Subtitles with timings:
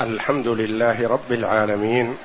[0.00, 2.16] الحمد لله رب العالمين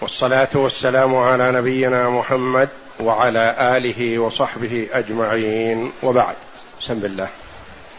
[0.00, 2.68] والصلاة والسلام على نبينا محمد
[3.00, 6.36] وعلى آله وصحبه أجمعين وبعد.
[6.80, 7.28] بسم الله.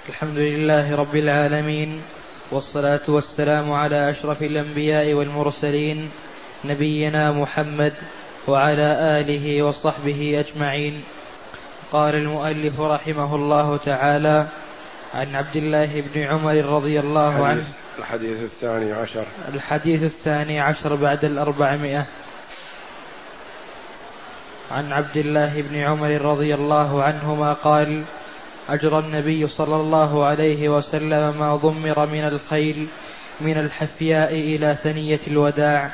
[0.09, 2.01] الحمد لله رب العالمين
[2.51, 6.11] والصلاة والسلام على أشرف الأنبياء والمرسلين
[6.65, 7.93] نبينا محمد
[8.47, 11.03] وعلى آله وصحبه أجمعين.
[11.91, 14.47] قال المؤلف رحمه الله تعالى
[15.13, 17.63] عن عبد الله بن عمر رضي الله عنه
[17.99, 19.23] الحديث الثاني عشر.
[19.53, 22.05] الحديث الثاني عشر بعد الأربعمائة.
[24.71, 28.03] عن عبد الله بن عمر رضي الله عنهما قال
[28.69, 32.87] أجرى النبي صلى الله عليه وسلم ما ضمر من الخيل
[33.41, 35.91] من الحفياء إلى ثنية الوداع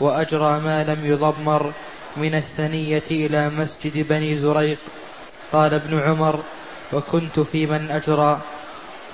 [0.00, 1.72] وأجرى ما لم يضمر
[2.16, 4.78] من الثنية إلى مسجد بني زريق.
[5.52, 6.40] قال ابن عمر
[6.92, 8.40] وكنت في من أجرى.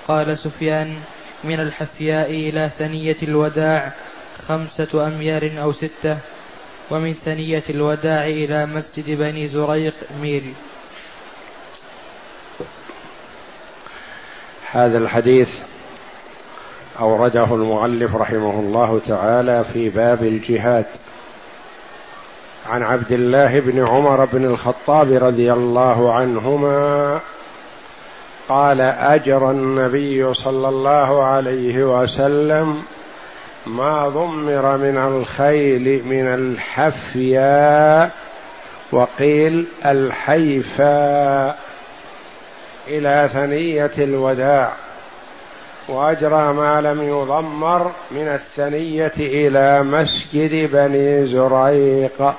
[0.07, 0.97] قال سفيان
[1.43, 3.91] من الحفياء إلى ثنية الوداع
[4.47, 6.17] خمسة أميار أو ستة
[6.91, 10.53] ومن ثنية الوداع إلى مسجد بني زريق ميل.
[14.71, 15.59] هذا الحديث
[16.99, 20.85] أورده المؤلف رحمه الله تعالى في باب الجهاد.
[22.69, 27.21] عن عبد الله بن عمر بن الخطاب رضي الله عنهما
[28.49, 32.83] قال أجرى النبي صلى الله عليه وسلم
[33.67, 38.11] ما ضمر من الخيل من الحفياء
[38.91, 41.57] وقيل الحيفاء
[42.87, 44.73] إلى ثنية الوداع.
[45.89, 52.33] وأجرى ما لم يضمر من الثنية إلى مسجد بني زريق.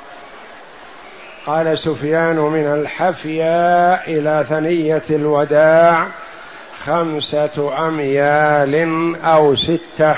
[1.47, 6.09] قال سفيان من الحفياء إلى ثنية الوداع
[6.79, 10.15] خمسة أميال أو ستة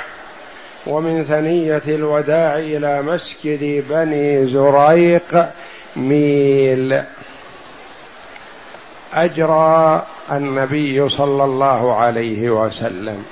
[0.86, 5.48] ومن ثنية الوداع إلى مسجد بني زريق
[5.96, 7.02] ميل.
[9.14, 13.24] أجرى النبي صلى الله عليه وسلم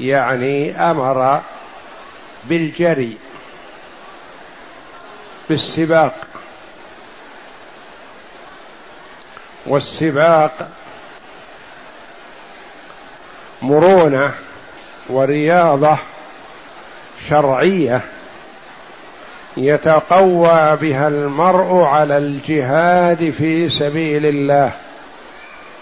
[0.00, 1.40] يعني أمر
[2.44, 3.16] بالجري
[5.48, 6.31] بالسباق.
[9.66, 10.68] والسباق
[13.62, 14.30] مرونة
[15.08, 15.96] ورياضة
[17.28, 18.00] شرعية
[19.56, 24.72] يتقوى بها المرء على الجهاد في سبيل الله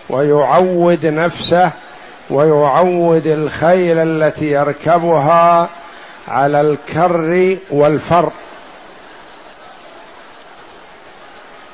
[0.08, 1.72] ويعود نفسه
[2.30, 5.68] ويعود الخيل التي يركبها
[6.28, 8.30] على الكر والفر.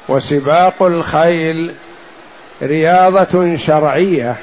[0.08, 1.74] وسباق الخيل
[2.62, 4.36] رياضة شرعية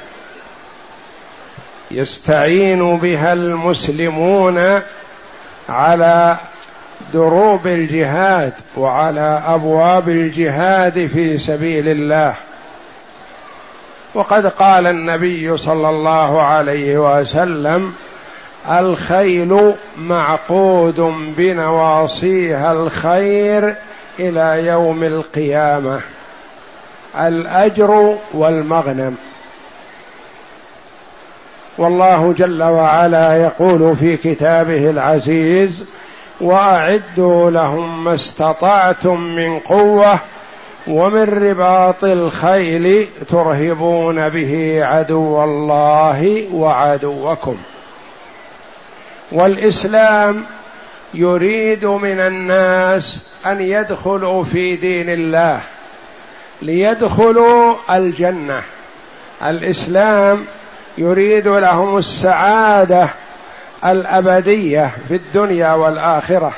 [1.90, 4.80] يستعين بها المسلمون
[5.68, 6.36] على
[7.14, 12.34] دروب الجهاد وعلى أبواب الجهاد في سبيل الله.
[14.14, 17.94] وقد قال النبي صلى الله عليه وسلم
[18.70, 21.00] الخيل معقود
[21.36, 23.74] بنواصيها الخير
[24.18, 26.00] إلى يوم القيامة.
[27.18, 29.16] الأجر والمغنم.
[31.78, 35.84] والله جل وعلا يقول في كتابه العزيز
[36.40, 40.18] وأعدوا لهم ما استطعتم من قوة
[40.86, 47.56] ومن رباط الخيل ترهبون به عدو الله وعدوكم.
[49.32, 50.44] والإسلام
[51.14, 55.60] يريد من الناس أن يدخلوا في دين الله.
[56.62, 58.62] ليدخلوا الجنة.
[59.42, 60.44] الإسلام
[60.98, 63.08] يريد لهم السعادة
[63.84, 66.52] الأبدية في الدنيا والآخرة.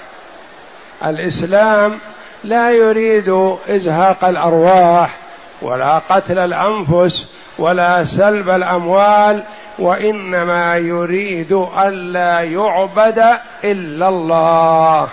[1.07, 1.99] الإسلام
[2.45, 3.29] لا يريد
[3.69, 5.17] إزهاق الأرواح
[5.63, 9.43] ولا قتل الأنفس ولا سلب الأموال
[9.79, 13.25] وإنما يريد ألا يعبد
[13.65, 15.09] إلا الله.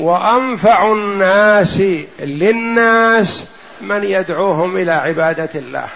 [0.00, 1.80] وأنفع الناس
[2.20, 3.48] للناس
[3.80, 5.86] من يدعوهم إلى عبادة الله.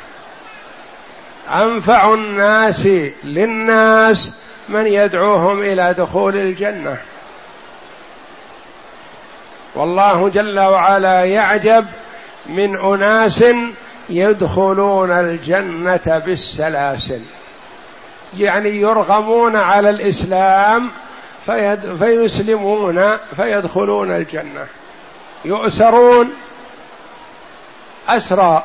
[1.50, 2.88] أنفع الناس
[3.24, 4.32] للناس
[4.68, 6.96] من يدعوهم إلى دخول الجنة.
[9.74, 11.86] والله جل وعلا يعجب
[12.46, 13.44] من أناس
[14.08, 17.20] يدخلون الجنة بالسلاسل.
[18.38, 20.90] يعني يرغمون على الإسلام
[21.46, 24.66] فيد فيسلمون فيدخلون الجنة.
[25.44, 26.32] يؤسرون
[28.08, 28.62] أسرى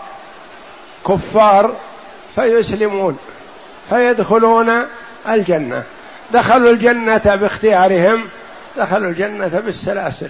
[1.07, 1.75] كفار
[2.35, 3.17] فيسلمون
[3.89, 4.85] فيدخلون
[5.27, 5.83] الجنة.
[6.31, 8.29] دخلوا الجنة باختيارهم
[8.77, 10.29] دخلوا الجنة بالسلاسل.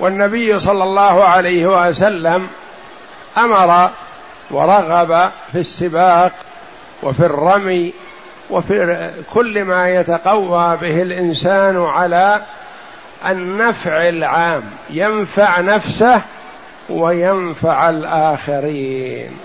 [0.00, 2.48] والنبي صلى الله عليه وسلم
[3.38, 3.90] أمر
[4.50, 6.32] ورغب في السباق
[7.02, 7.94] وفي الرمي
[8.50, 12.42] وفي كل ما يتقوى به الإنسان على
[13.26, 14.62] النفع العام.
[14.90, 16.22] ينفع نفسه
[16.88, 19.38] وينفع الآخرين.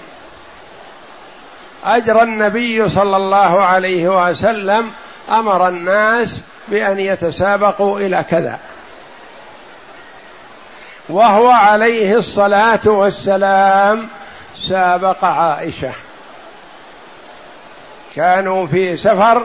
[1.85, 4.91] أجرى النبي صلى الله عليه وسلم
[5.29, 8.59] أمر الناس بأن يتسابقوا إلى كذا.
[11.09, 14.07] وهو عليه الصلاة والسلام
[14.55, 15.91] سابق عائشة.
[18.15, 19.43] كانوا في سفر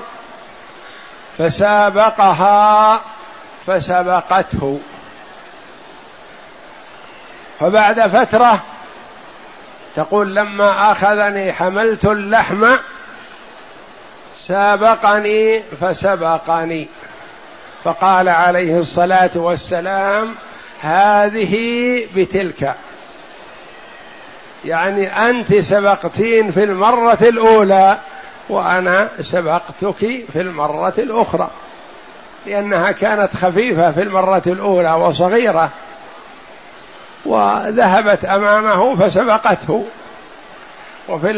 [1.38, 3.00] فسابقها
[3.66, 4.80] فسبقته.
[7.60, 8.62] فبعد فترة
[9.96, 12.66] تقول لما أخذني حملت اللحم
[14.38, 16.88] سابقني فسبقني.
[17.84, 20.34] فقال عليه الصلاة والسلام
[20.80, 22.74] هذه بتلك.
[24.64, 27.98] يعني أنت سبقتين في المرة الأولى.
[28.50, 29.94] وأنا سبقتك
[30.32, 31.50] في المرة الأخرى
[32.46, 35.70] لأنها كانت خفيفة في المرة الأولى وصغيرة
[37.24, 39.84] وذهبت أمامه فسبقته.
[41.08, 41.30] وفي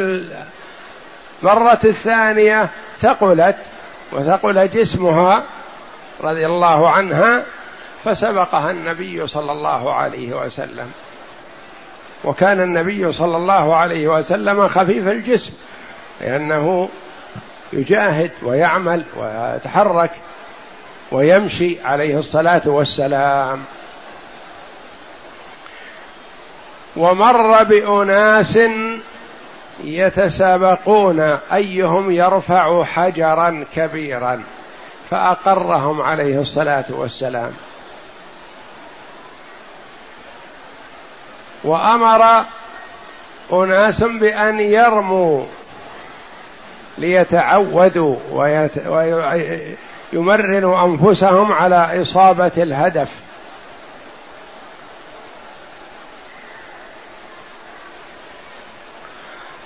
[1.43, 2.69] المرة الثانية
[3.01, 3.57] ثقلت
[4.13, 5.43] وثقل جسمها
[6.21, 7.45] رضي الله عنها
[8.05, 10.93] فسبقها النبي صلى الله عليه وسلم.
[12.25, 15.53] وكان النبي صلى الله عليه وسلم خفيف الجسم.
[16.23, 16.89] لأنه
[17.73, 20.11] يجاهد ويعمل ويتحرك
[21.13, 23.65] ويمشي عليه الصلاة والسلام.
[26.97, 28.59] ومر بأناس
[29.85, 31.21] يتسابقون
[31.53, 34.43] أيهم يرفع حجرا كبيرا
[35.11, 37.53] فأقرهم عليه الصلاة والسلام.
[41.65, 42.45] وأمر
[43.53, 45.45] أناس بأن يرموا
[46.99, 48.17] ليتعودوا.
[50.13, 53.09] ويمرنوا أنفسهم على إصابة الهدف.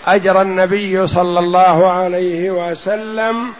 [0.07, 3.53] أجرى النبي صلى الله عليه وسلم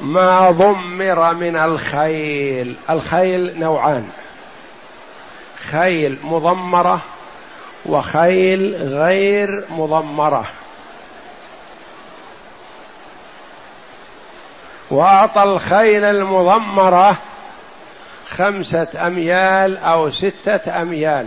[0.00, 2.76] ما ضمر من الخيل.
[2.90, 4.08] الخيل نوعان.
[5.70, 7.00] خيل مضمرة
[7.86, 10.44] وخيل غير مضمرة.
[14.90, 17.16] وأعطى الخيل المضمرة
[18.28, 21.26] خمسة أميال أو ستة أميال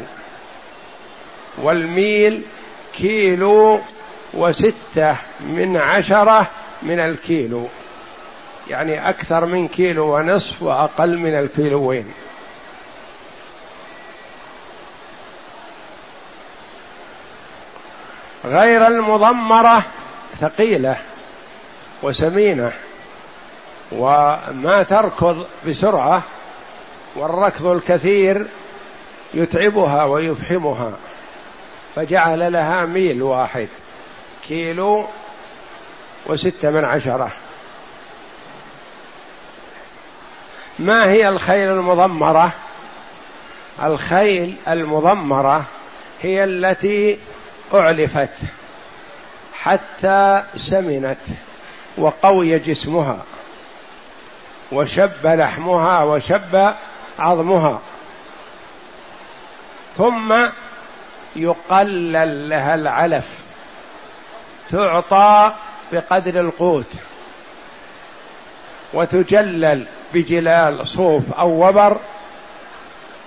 [1.58, 2.42] والميل
[2.94, 3.82] كيلو
[4.34, 6.48] وستة من عشرة
[6.82, 7.68] من الكيلو.
[8.68, 12.14] يعني أكثر من كيلو ونصف وأقل من الكيلوين.
[18.46, 19.84] غير المضمرة
[20.40, 20.98] ثقيلة
[22.04, 22.72] وسمينة.
[23.98, 26.24] وما تركض بسرعة
[27.16, 28.48] والركض الكثير
[29.34, 30.92] يتعبها ويفحمها
[31.96, 33.68] فجعل لها ميل واحد
[34.48, 35.06] كيلو
[36.26, 37.32] وستة من عشرة.
[40.80, 42.52] ما هي الخيل المضمرة؟
[43.84, 45.66] الخيل المضمرة
[46.22, 47.20] هي التي
[47.74, 48.30] أعلفت
[49.54, 51.18] حتى سمنت
[51.98, 53.18] وقوي جسمها.
[54.74, 56.74] وشب لحمها وشب
[57.20, 57.80] عظمها.
[59.98, 60.36] ثم
[61.36, 63.40] يقلل لها العلف.
[64.70, 65.54] تعطى
[65.92, 66.92] بقدر القوت.
[68.94, 71.98] وتجلل بجلال صوف أو وبر.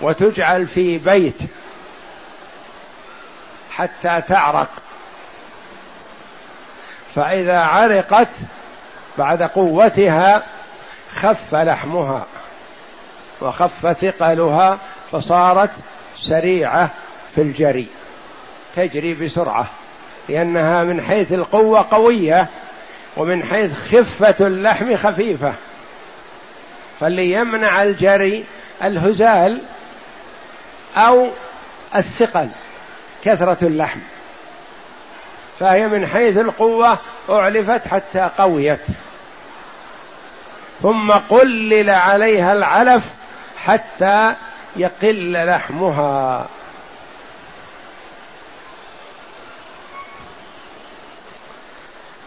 [0.01, 1.39] وتجعل في بيت
[3.71, 4.69] حتى تعرق.
[7.15, 8.29] فإذا عرقت
[9.19, 10.43] بعد قوتها
[11.17, 12.27] خف لحمها
[13.41, 14.79] وخف ثقلها
[15.13, 15.71] فصارت
[16.17, 16.91] سريعة
[17.35, 17.87] في الجري
[18.77, 19.67] تجري بسرعة
[20.29, 22.47] لأنها من حيث القوة قوية
[23.17, 25.55] ومن حيث خفة اللحم خفيفة.
[27.01, 28.45] فاللي يمنع الجري
[28.83, 29.63] الهزال
[30.97, 31.29] أو
[31.97, 32.49] الثقل
[33.25, 34.01] كثرة اللحم.
[35.61, 36.99] فهي من حيث القوة
[37.31, 38.81] أعلفت حتى قويت.
[40.83, 43.05] ثم قلل عليها العلف
[43.65, 44.35] حتى
[44.77, 46.47] يقل لحمها.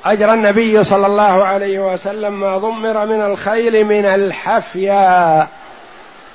[0.06, 5.48] أجرى النبي صلى الله عليه وسلم ما ضمر من الخيل من الحفيا.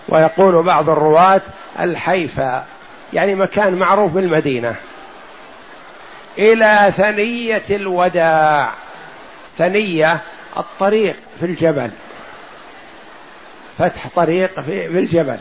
[0.09, 1.42] ويقول بعض الرواة
[1.80, 2.64] الحيفا
[3.12, 4.75] يعني مكان معروف بالمدينة.
[6.38, 8.71] إلى ثنية الوداع
[9.59, 10.21] ثنية
[10.56, 11.90] الطريق في الجبل.
[13.78, 15.38] فتح طريق في الجبل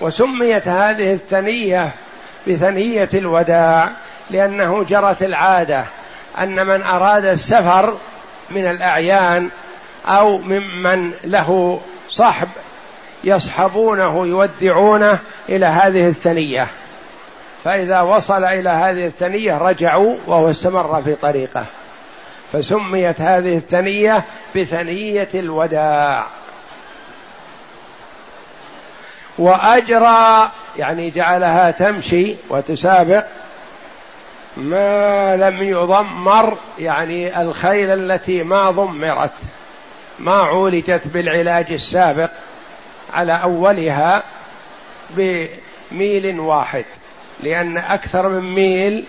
[0.00, 1.90] وسميت هذه الثنية
[2.48, 3.90] بثنية الوداع
[4.30, 5.84] لأنه جرت العادة
[6.38, 7.96] أن من أراد السفر
[8.50, 9.50] من الأعيان
[10.06, 12.48] أو ممن له صحب
[13.24, 16.66] يصحبونه يودعونه إلى هذه الثنية.
[17.64, 21.64] فإذا وصل إلى هذه الثنية رجعوا وهو استمر في طريقه.
[22.52, 24.24] فسميت هذه الثنية
[24.56, 26.26] بثنية الوداع.
[29.38, 33.24] وأجرى يعني جعلها تمشي وتسابق
[34.56, 39.32] ما لم يضمر يعني الخيل التي ما ضمرت
[40.18, 42.30] ما عولجت بالعلاج السابق
[43.12, 44.22] على أولها
[45.10, 46.84] بميل واحد
[47.42, 49.04] لأن أكثر من ميل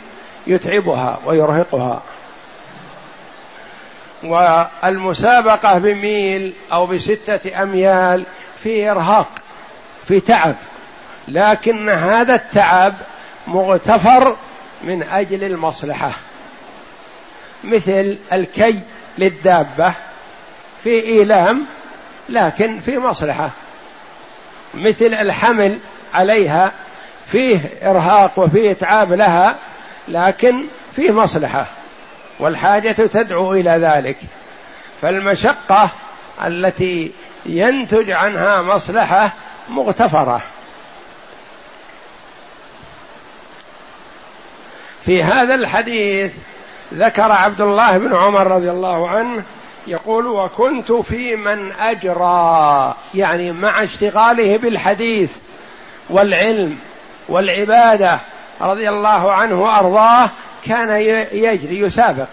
[0.48, 2.01] يتعبها ويرهقها.
[4.24, 8.24] والمسابقة بميل أو بستة أميال
[8.63, 9.27] في إرهاق.
[10.08, 10.56] في تعب.
[11.28, 12.94] لكن هذا التعب
[13.48, 14.36] مغتفر
[14.84, 16.12] من أجل المصلحة.
[17.64, 18.82] مثل الكي
[19.18, 19.94] للدابة
[20.84, 21.66] في إيلام
[22.30, 23.52] لكن في مصلحة.
[24.74, 25.82] مثل الحمل
[26.14, 26.72] عليها
[27.26, 29.56] فيه إرهاق وفيه إتعاب لها
[30.08, 31.66] لكن فيه مصلحة.
[32.40, 34.18] والحاجة تدعو إلى ذلك.
[35.02, 35.90] فالمشقة
[36.46, 37.12] التي
[37.46, 39.34] ينتج عنها مصلحة
[39.70, 40.42] مغتفرة.
[45.06, 46.36] في هذا الحديث
[46.94, 49.44] ذكر عبد الله بن عمر رضي الله عنه
[49.88, 55.32] يقول وكنت في من أجرى يعني مع اشتغاله بالحديث
[56.10, 56.78] والعلم
[57.30, 58.20] والعبادة
[58.62, 60.30] رضي الله عنه وأرضاه
[60.66, 60.90] كان
[61.32, 62.28] يجري يسابق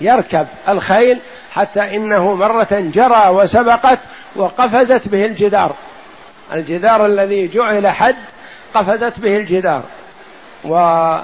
[0.00, 1.20] يركب الخيل
[1.52, 3.98] حتى إنه مرة جرى وسبقت
[4.36, 5.74] وقفزت به الجدار.
[6.54, 8.16] الجدار الذي جعل حد
[8.74, 9.82] قفزت به الجدار.
[10.64, 11.16] و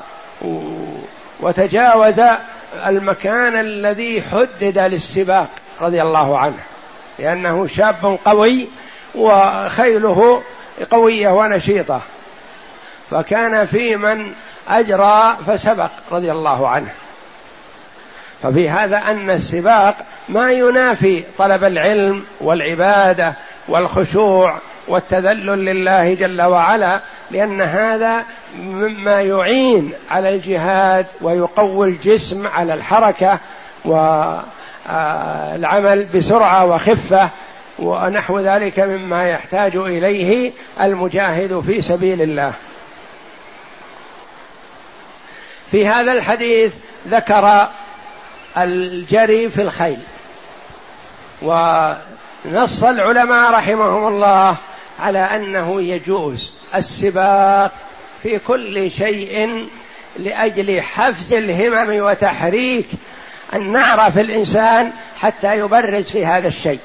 [1.41, 2.21] وتجاوز
[2.87, 5.49] المكان الذي حدد للسباق
[5.81, 6.59] رضي الله عنه.
[7.19, 8.69] لأنه شاب قوي
[9.15, 10.43] وخيله
[10.91, 12.01] قوية ونشيطة.
[13.11, 14.33] فكان في من
[14.69, 16.91] أجرى فسبق رضي الله عنه.
[18.43, 19.97] ففي هذا أن السباق
[20.29, 23.35] ما ينافي طلب العلم والعبادة
[23.69, 24.59] والخشوع
[24.89, 28.25] والتذلل لله جل وعلا لأن هذا
[28.59, 33.39] مما يعين على الجهاد ويقوي الجسم على الحركة
[33.85, 34.49] والعمل
[36.15, 37.29] بسرعة وخفة
[37.79, 42.53] ونحو ذلك مما يحتاج إليه المجاهد في سبيل الله.
[45.71, 46.75] في هذا الحديث
[47.09, 47.69] ذكر
[48.57, 49.99] الجري في الخيل
[51.43, 54.57] ونص العلماء رحمهم الله
[54.99, 57.73] على أنه يجوز السباق
[58.23, 59.67] في كل شيء
[60.17, 62.87] لأجل حفز الهمم وتحريك
[63.55, 66.81] النعره في الإنسان حتى يبرز في هذا الشيء.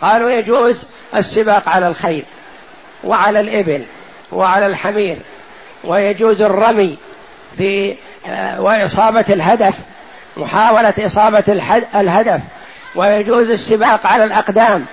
[0.00, 2.24] قالوا يجوز السباق على الخيل
[3.04, 3.84] وعلى الإبل
[4.32, 5.16] وعلى الحمير
[5.84, 6.98] ويجوز الرمي
[7.56, 7.96] في
[8.26, 9.74] آه، وإصابة الهدف
[10.36, 11.44] محاولة إصابة
[11.94, 12.40] الهدف
[12.94, 14.86] ويجوز السباق على الأقدام.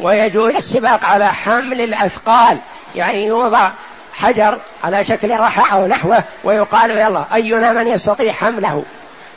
[0.00, 2.58] ويجوز السباق على حمل الأثقال.
[2.94, 3.70] يعني يوضع
[4.14, 8.84] حجر على شكل رحى أو نحوه ويقال يلا أينا من يستطيع حمله؟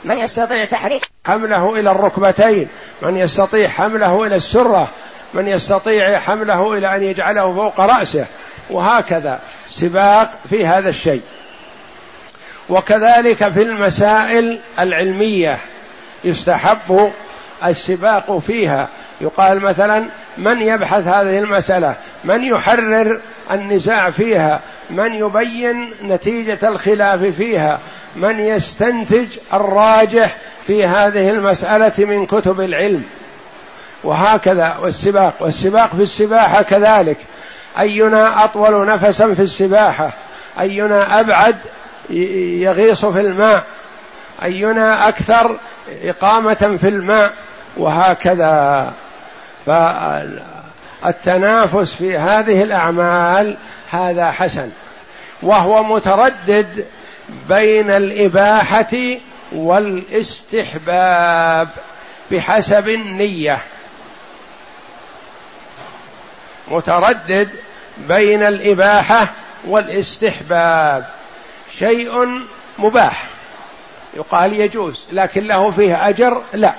[0.04, 2.68] من يستطيع تحريك حمله إلى الركبتين؟
[3.02, 4.88] من يستطيع حمله إلى السرة؟
[5.34, 8.26] من يستطيع حمله إلى أن يجعله فوق رأسه؟
[8.70, 11.22] وهكذا سباق في هذا الشيء.
[12.68, 15.58] وكذلك في المسائل العلمية
[16.24, 17.12] يستحب
[17.64, 18.88] السباق فيها.
[19.20, 20.06] يقال مثلا
[20.38, 24.60] من يبحث هذه المسألة؟ من يحرر النزاع فيها؟
[24.90, 27.78] من يبين نتيجة الخلاف فيها؟
[28.16, 30.36] من يستنتج الراجح
[30.66, 33.04] في هذه المسألة من كتب العلم؟
[34.04, 37.16] وهكذا والسباق والسباق في السباحة كذلك.
[37.78, 40.12] أينا أطول نفسا في السباحة؟
[40.60, 41.56] أينا أبعد
[42.10, 43.64] يغيص في الماء؟
[44.42, 45.58] أينا أكثر
[46.02, 47.32] إقامة في الماء؟
[47.76, 48.92] وهكذا.
[51.02, 53.58] فالتنافس في هذه الأعمال
[53.90, 54.70] هذا حسن
[55.42, 56.86] وهو متردد
[57.48, 58.96] بين الإباحة
[59.52, 60.88] والاستحباب
[62.30, 63.58] بحسب النية
[66.68, 67.50] متردد
[68.08, 69.32] بين الإباحة
[69.66, 71.06] والاستحباب
[71.78, 72.44] شيء
[72.78, 73.24] مباح
[74.16, 76.74] يقال يجوز لكن له فيه أجر لا.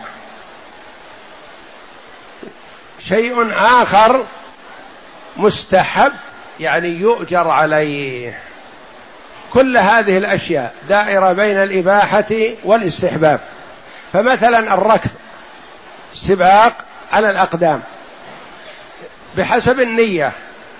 [3.08, 4.26] شيء آخر
[5.38, 6.12] مستحب
[6.60, 8.40] يعني يؤجر عليه.
[9.54, 13.40] كل هذه الأشياء دائرة بين الإباحة والاستحباب.
[14.14, 15.10] فمثلا الركض
[16.14, 16.74] سباق
[17.12, 17.82] على الأقدام.
[19.38, 20.32] بحسب النية.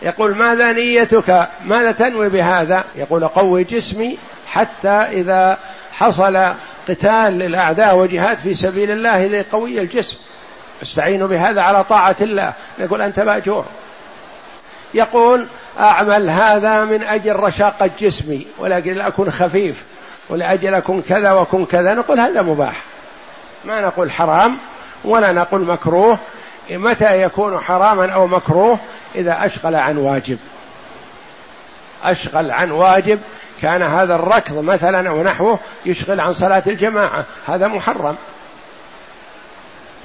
[0.02, 5.58] يقول ماذا نيتك؟ ماذا تنوي بهذا؟ يقول قوي جسمي حتى إذا
[5.94, 6.54] حصل
[6.90, 10.18] قتال للأعداء وجهاد في سبيل الله اذا قوي الجسم.
[10.82, 12.54] استعين بهذا على طاعة الله.
[12.80, 13.66] يقول أنت مأجور.
[14.94, 15.48] يقول
[15.80, 19.84] أعمل هذا من أجل رشاقة جسمي ولكن أكون خفيف
[20.30, 21.94] ولأجل أكون كذا وأكون كذا.
[21.94, 22.76] نقول هذا مباح.
[23.66, 24.58] ما نقول حرام
[25.04, 26.18] ولا نقول مكروه.
[26.72, 28.80] متى يكون حراما أو مكروه؟
[29.16, 30.38] إذا أشغل عن واجب.
[32.04, 33.20] أشغل عن واجب.
[33.62, 37.26] كان هذا الركض مثلا أو نحوه يشغل عن صلاة الجماعة.
[37.48, 38.16] هذا محرم.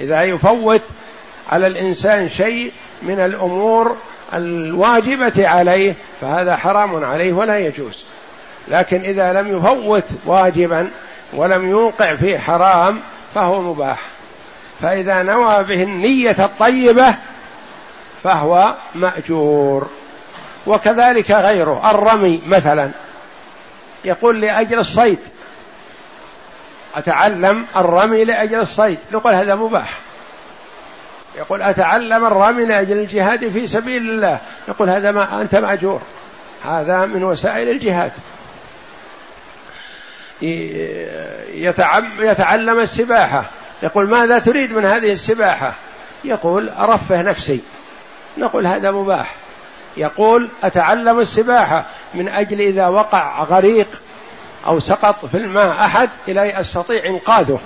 [0.00, 0.82] إذا يفوت
[1.52, 2.72] على الإنسان شيء
[3.02, 3.96] من الأمور
[4.34, 8.04] الواجبة عليه فهذا حرام عليه ولا يجوز.
[8.68, 10.90] لكن إذا لم يفوت واجبا
[11.32, 13.00] ولم يوقع في حرام
[13.34, 13.98] فهو مباح.
[14.82, 17.14] فإذا نوى به النية الطيبة
[18.22, 19.88] فهو مأجور.
[20.66, 22.90] وكذلك غيره الرمي مثلا.
[24.04, 25.18] يقول لأجل الصيد
[26.96, 29.98] أتعلم الرمي لأجل الصيد؟ نقول هذا مباح.
[31.36, 34.40] يقول أتعلم الرمي لأجل الجهاد في سبيل الله.
[34.68, 36.02] يقول هذا ما أنت مأجور.
[36.64, 38.12] هذا من وسائل الجهاد.
[42.18, 43.44] يتعلم السباحة.
[43.82, 45.74] يقول ماذا تريد من هذه السباحة؟
[46.24, 47.60] يقول أرفه نفسي.
[48.38, 49.34] نقول هذا مباح.
[49.96, 54.02] يقول أتعلم السباحة من أجل إذا وقع غريق
[54.66, 57.60] أو سقط في الماء أحد إلي أستطيع إنقاذه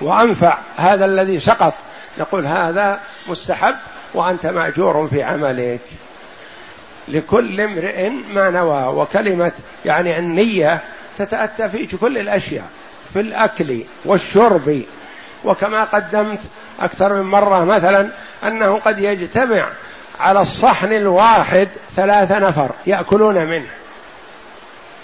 [0.00, 1.74] وأنفع هذا الذي سقط.
[2.18, 3.74] نقول هذا مستحب
[4.14, 5.80] وأنت مأجور في عملك.
[7.08, 9.52] لكل امرئ ما نوى وكلمة
[9.84, 10.80] يعني النية
[11.18, 12.66] تتأتى في كل الأشياء
[13.12, 14.82] في الأكل والشرب.
[15.44, 16.40] وكما قدمت
[16.80, 18.08] أكثر من مرة مثلا
[18.44, 19.68] أنه قد يجتمع
[20.20, 23.70] على الصحن الواحد ثلاثة نفر يأكلون منه.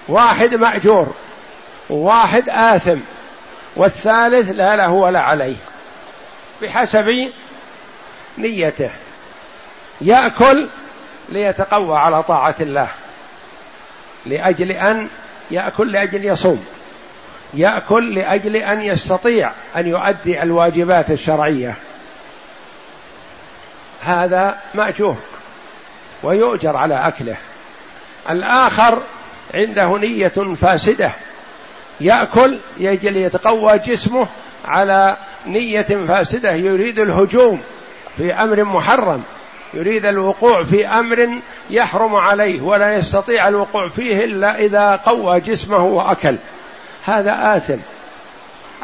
[0.09, 1.15] واحد مأجور.
[1.91, 2.99] وواحد آثم
[3.77, 5.57] والثالث لا له ولا عليه
[6.63, 7.31] بحسب
[8.39, 8.91] نيته
[10.01, 10.69] يأكل
[11.29, 12.89] ليتقوى على طاعة الله
[14.27, 15.09] لأجل أن
[15.51, 16.65] يأكل لأجل يصوم
[17.55, 21.75] يأكل لأجل أن يستطيع أن يؤدي الواجبات الشرعية
[24.03, 25.17] هذا مأجور
[26.23, 27.37] ويؤجر على أكله
[28.31, 29.03] الآخر
[29.55, 31.13] عنده نية فاسدة
[32.01, 34.29] يأكل لاجل يتقوى جسمه
[34.65, 37.61] على نية فاسدة يريد الهجوم
[38.17, 39.23] في أمر محرم
[39.75, 41.29] يريد الوقوع في أمر
[41.71, 46.37] يحرم عليه ولا يستطيع الوقوع فيه إلا إذا قوى جسمه وأكل.
[47.05, 47.79] هذا آثم.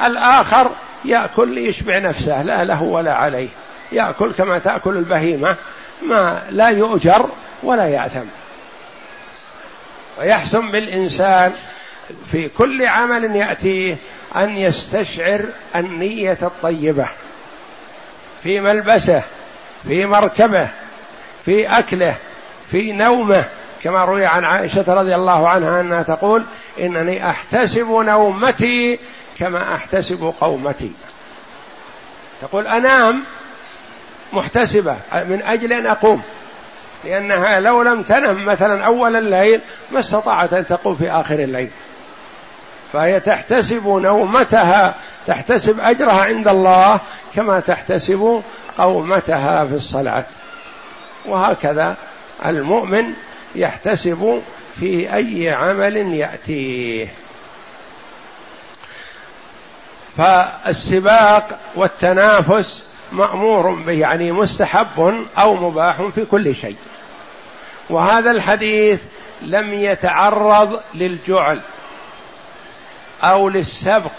[0.02, 0.70] الآخر
[1.04, 3.48] يأكل ليشبع نفسه لا له ولا عليه.
[3.92, 5.56] يأكل كما تأكل البهيمة
[6.02, 7.28] ما لا يؤجر
[7.62, 8.26] ولا يأثم.
[10.18, 11.52] ويحسن بالإنسان
[12.30, 13.96] في كل عمل يأتيه
[14.36, 15.44] أن يستشعر
[15.76, 17.08] النية الطيبة
[18.42, 19.22] في ملبسه
[19.84, 20.68] في مركبه
[21.44, 22.16] في أكله
[22.70, 23.44] في نومه.
[23.82, 26.44] كما روي عن عائشة رضي الله عنها أنها تقول
[26.80, 28.98] إنني أحتسب نومتي
[29.38, 30.92] كما أحتسب قومتي.
[32.40, 33.22] تقول أنام
[34.32, 36.22] محتسبة من أجل أن أقوم.
[37.04, 41.70] لأنها لو لم تنم مثلا أول الليل ما استطاعت أن تقوم في آخر الليل.
[42.92, 44.94] فهي تحتسب نومتها
[45.26, 47.00] تحتسب أجرها عند الله
[47.34, 48.42] كما تحتسب
[48.78, 50.24] قومتها في الصلاة.
[51.26, 51.96] وهكذا
[52.46, 53.04] المؤمن
[53.54, 54.42] يحتسب
[54.80, 57.08] في أي عمل يأتيه.
[60.16, 66.76] فالسباق والتنافس مأمور به يعني مستحب أو مباح في كل شيء.
[67.90, 69.02] وهذا الحديث
[69.42, 71.60] لم يتعرض للجعل.
[73.22, 74.10] أو للسبق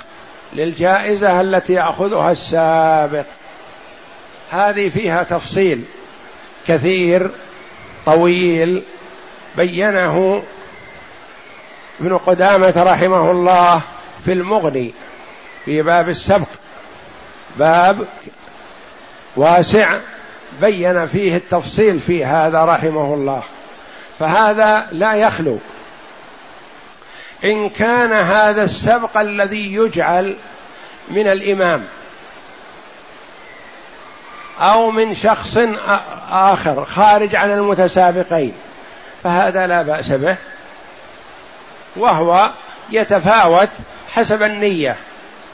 [0.54, 3.26] للجائزة التي ياخذها السابق.
[4.52, 5.84] هذه فيها تفصيل
[6.68, 7.32] كثير
[8.06, 8.84] طويل
[9.56, 10.44] بينه
[12.00, 13.82] ابن قدامة رحمه الله
[14.26, 14.94] في المغني
[15.66, 16.48] في باب السبق.
[17.58, 18.08] باب
[19.36, 20.00] واسع
[20.62, 23.44] بين فيه التفصيل في هذا رحمه الله.
[24.20, 25.60] فهذا لا يخلو.
[27.46, 30.38] إن كان هذا السبق الذي يجعل
[31.10, 31.84] من الإمام
[34.60, 35.58] أو من شخص
[36.30, 38.54] آخر خارج عن المتسابقين
[39.24, 40.38] فهذا لا بأس به
[41.96, 42.52] وهو
[42.90, 43.70] يتفاوت
[44.14, 44.96] حسب النية.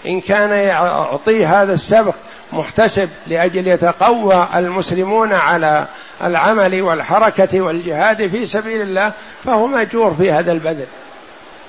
[0.06, 2.15] إن كان يعطيه هذا السبق
[2.54, 5.88] محتسب لأجل يتقوى المسلمون على
[6.24, 10.88] العمل والحركة والجهاد في سبيل الله فهو مأجور في هذا البذل.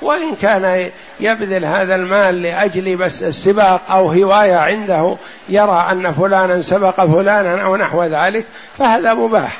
[0.02, 5.16] وإن كان يبذل هذا المال لأجل بس السباق أو هواية عنده
[5.48, 8.44] يرى أن فلانا سبق فلانا أو نحو ذلك
[8.78, 9.58] فهذا مباح.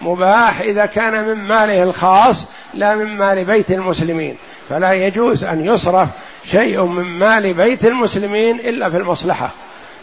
[0.00, 4.36] مباح إذا كان من ماله الخاص لا من مال بيت المسلمين.
[4.68, 6.08] فلا يجوز أن يصرف
[6.44, 9.50] شيء من مال بيت المسلمين إلا في المصلحة.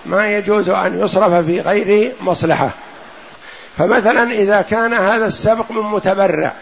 [0.06, 2.72] ما يجوز أن يصرف في غير مصلحة.
[3.78, 6.54] فمثلا إذا كان هذا السبق من متبرع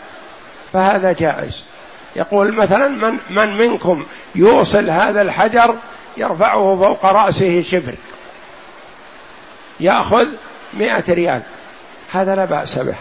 [0.74, 1.64] فهذا جائز.
[2.18, 5.76] يقول مثلا من من منكم يوصل هذا الحجر
[6.18, 7.94] يرفعه فوق رأسه شبر
[9.80, 10.28] يأخذ
[10.74, 11.42] مئة ريال.
[12.12, 12.96] هذا لا بأس به.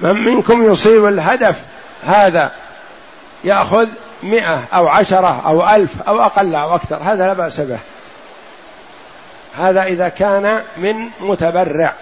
[0.00, 1.60] من منكم يصيب الهدف
[2.04, 2.52] هذا
[3.44, 3.88] يأخذ
[4.22, 6.96] مئة أو عشرة أو ألف أو أقل أو أكثر.
[6.96, 7.78] هذا لا بأس به.
[9.56, 11.94] هذا إذا كان من متبرع.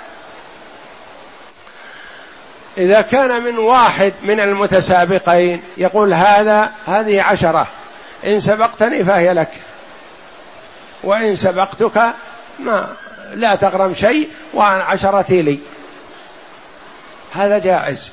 [2.78, 7.66] إذا كان من واحد من المتسابقين يقول هذا هذه عشرة.
[8.26, 9.50] إن سبقتني فهي لك.
[11.04, 12.12] وإن سبقتك
[12.58, 12.96] ما
[13.34, 15.58] لا تغرم شيء وأن عشرتي لي.
[17.32, 18.12] هذا جائز.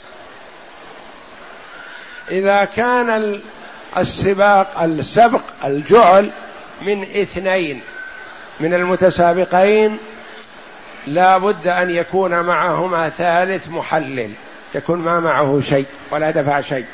[2.32, 3.40] إذا كان
[3.98, 6.32] السباق السبق الجعل
[6.82, 7.82] من اثنين
[8.60, 9.98] من المتسابقين
[11.08, 14.32] لا بد أن يكون معهما ثالث محلل.
[14.76, 16.86] يكون ما معه شيء ولا دفع شيء.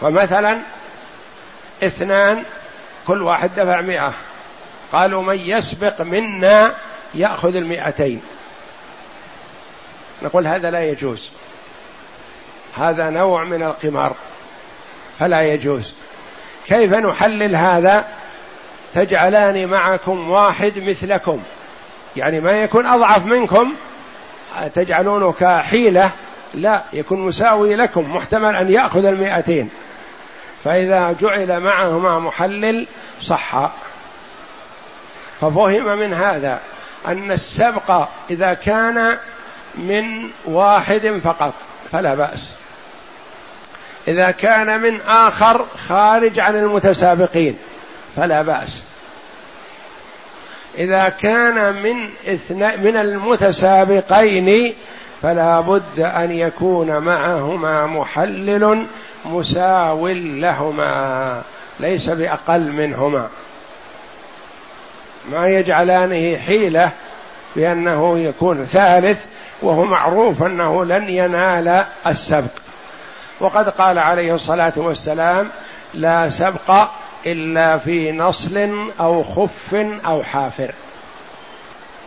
[0.00, 0.58] فمثلا
[1.84, 2.42] اثنان
[3.06, 4.12] كل واحد دفع مئة.
[4.92, 6.74] قالوا من يسبق منا
[7.14, 8.22] يأخذ المئتين.
[10.22, 11.30] نقول هذا لا يجوز.
[12.76, 14.14] هذا نوع من القمار
[15.18, 15.94] فلا يجوز.
[16.66, 18.06] كيف نحلل هذا؟
[18.94, 21.42] تجعلان معكم واحد مثلكم.
[22.16, 23.74] يعني ما يكون أضعف منكم
[24.74, 26.10] تجعلونه كحيلة
[26.54, 29.70] لا يكون مساوي لكم محتمل أن يأخذ المئتين.
[30.64, 32.86] فإذا جعل معهما محلل
[33.20, 33.70] صح.
[35.40, 36.60] ففهم من هذا
[37.06, 39.18] أن السبق إذا كان
[39.74, 41.54] من واحد فقط
[41.92, 42.52] فلا بأس.
[44.08, 47.58] إذا كان من آخر خارج عن المتسابقين
[48.16, 48.82] فلا بأس.
[50.78, 54.74] إذا كان من اثنين من المتسابقين
[55.22, 58.86] فلا بد أن يكون معهما محلل
[59.24, 61.42] مساو لهما
[61.80, 63.28] ليس بأقل منهما.
[65.30, 66.90] ما يجعلانه حيلة
[67.56, 69.24] بأنه يكون ثالث
[69.62, 72.50] وهو معروف أنه لن ينال السبق.
[73.40, 75.48] وقد قال عليه الصلاة والسلام
[75.94, 76.88] لا سبق
[77.26, 79.74] إلا في نصل أو خف
[80.06, 80.74] أو حافر.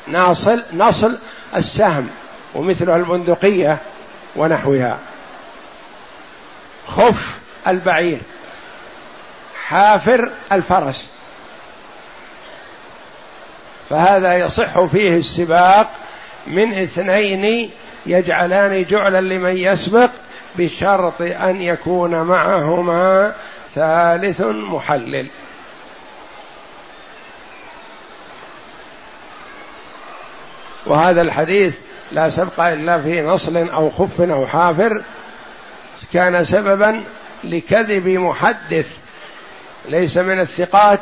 [0.07, 1.19] ناصل نصل
[1.55, 2.09] السهم
[2.55, 3.77] ومثله البندقية
[4.35, 4.99] ونحوها.
[6.87, 8.19] خف البعير
[9.67, 11.09] حافر الفرس.
[13.89, 15.91] فهذا يصح فيه السباق
[16.47, 17.69] من اثنين
[18.05, 20.09] يجعلان جعلا لمن يسبق
[20.55, 23.33] بشرط أن يكون معهما
[23.75, 25.27] ثالث محلل.
[30.85, 31.79] وهذا الحديث
[32.11, 35.01] لا سبق إلا في نصل أو خف أو حافر
[36.13, 37.03] كان سببا
[37.43, 38.97] لكذب محدث
[39.89, 40.99] ليس من الثقات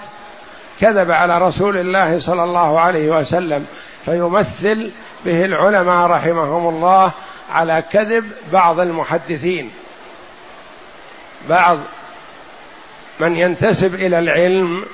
[0.81, 3.65] كذب على رسول الله صلى الله عليه وسلم
[4.05, 4.91] فيمثل
[5.25, 7.11] به العلماء رحمهم الله
[7.51, 9.71] على كذب بعض المحدثين.
[11.49, 11.77] بعض
[13.19, 14.85] من ينتسب إلى العلم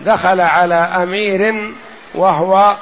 [0.00, 1.72] دخل على أمير
[2.14, 2.76] وهو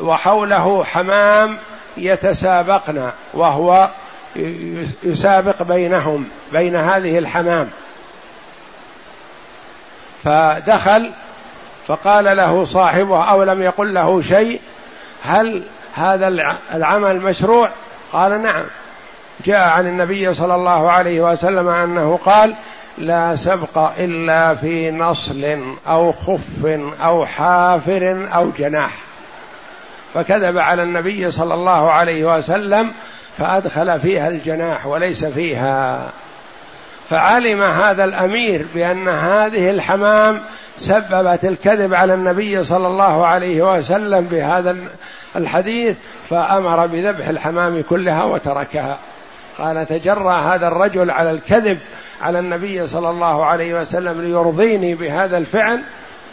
[0.00, 1.58] وحوله حمام
[1.96, 3.90] يتسابقن وهو
[5.02, 7.70] يسابق بينهم بين هذه الحمام.
[10.24, 11.12] فدخل
[11.86, 14.60] فقال له صاحبه أو لم يقل له شيء
[15.24, 16.28] هل هذا
[16.74, 17.70] العمل مشروع؟
[18.12, 18.64] قال نعم.
[19.44, 22.54] جاء عن النبي صلى الله عليه وسلم أنه قال
[22.98, 26.66] لا سبق إلا في نصل أو خف
[27.02, 28.94] أو حافر أو جناح.
[30.14, 32.92] فكذب على النبي صلى الله عليه وسلم
[33.38, 36.10] فأدخل فيها الجناح وليس فيها.
[37.10, 40.40] فعلم هذا الأمير بأن هذه الحمام
[40.78, 44.76] سببت الكذب على النبي صلى الله عليه وسلم بهذا
[45.36, 45.96] الحديث
[46.30, 48.98] فأمر بذبح الحمام كلها وتركها.
[49.58, 51.78] قال تجرى هذا الرجل على الكذب
[52.22, 55.82] على النبي صلى الله عليه وسلم ليرضيني بهذا الفعل.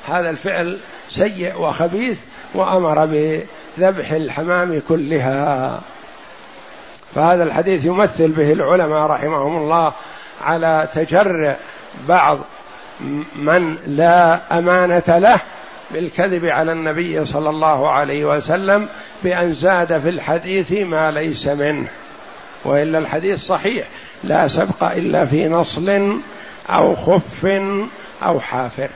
[0.07, 2.19] هذا الفعل سيء وخبيث
[2.53, 5.81] وأمر بذبح الحمام كلها.
[7.15, 9.93] فهذا الحديث يمثل به العلماء رحمهم الله
[10.41, 11.55] على تجرع
[12.07, 12.39] بعض
[13.35, 15.39] من لا أمانة له
[15.91, 18.87] بالكذب على النبي صلى الله عليه وسلم
[19.23, 21.87] بأن زاد في الحديث ما ليس منه.
[22.65, 23.87] وإلا الحديث صحيح.
[24.23, 26.19] لا سبق إلا في نصل
[26.69, 27.45] أو خف
[28.21, 28.89] أو حافر.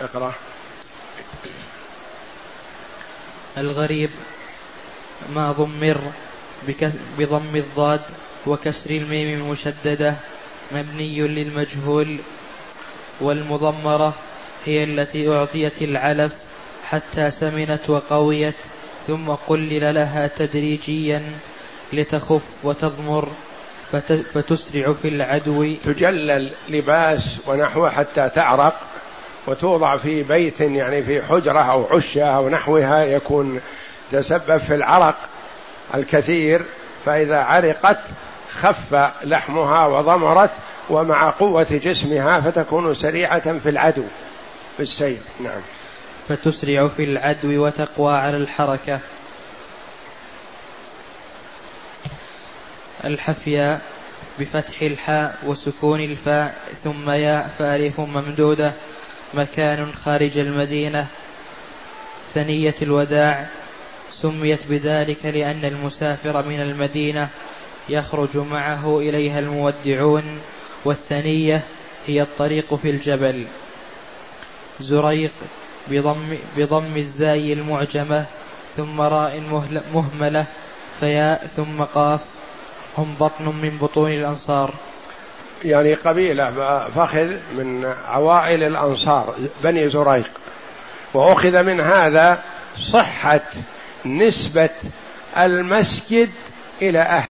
[0.00, 0.32] اقرأ.
[3.58, 4.10] الغريب
[5.34, 6.00] ما ضمر
[7.18, 8.00] بضم الضاد
[8.46, 10.14] وكسر الميم المشددة
[10.72, 12.20] مبني للمجهول
[13.20, 14.14] والمضمرة
[14.64, 16.47] هي التي أعطيت العلف
[16.90, 18.54] حتى سمنت وقويت
[19.06, 21.22] ثم قلل لها تدريجيا
[21.92, 23.28] لتخف وتضمر
[24.32, 25.74] فتسرع في العدو.
[25.84, 28.80] تجلل لباس ونحوه حتى تعرق
[29.46, 33.60] وتوضع في بيت يعني في حجرة أو عشة أو نحوها يكون
[34.12, 35.16] تسبب في العرق
[35.94, 36.62] الكثير
[37.04, 38.00] فإذا عرقت
[38.50, 40.50] خف لحمها وضمرت
[40.90, 44.04] ومع قوة جسمها فتكون سريعة في العدو
[44.76, 45.60] في السير نعم.
[46.28, 49.00] فتسرع في العدو وتقوى على الحركة.
[53.04, 53.80] الحفياء
[54.40, 58.72] بفتح الحاء وسكون الفاء ثم ياء فألف ممدودة.
[59.34, 61.06] مكان خارج المدينة.
[62.34, 63.48] ثنية الوداع.
[64.12, 67.28] سميت بذلك لأن المسافر من المدينة
[67.88, 70.40] يخرج معه إليها المودعون.
[70.84, 71.62] والثنية
[72.06, 73.46] هي الطريق في الجبل.
[74.80, 75.32] زريق
[75.90, 78.24] بضم, بضم الزاي المعجمة
[78.76, 79.42] ثم راء
[79.94, 80.46] مهملة
[81.00, 82.20] فياء ثم قاف
[82.98, 84.74] هم بطن من بطون الأنصار.
[85.64, 86.50] يعني قبيلة
[86.94, 90.30] فخذ من عوائل الأنصار بني زريق
[91.14, 92.42] وأخذ من هذا
[92.76, 93.40] صحة
[94.06, 94.70] نسبة
[95.36, 96.30] المسجد
[96.82, 97.26] إلى أهل